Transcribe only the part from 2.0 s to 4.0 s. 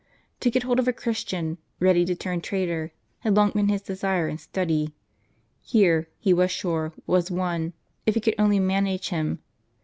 to turn traitor, had long been his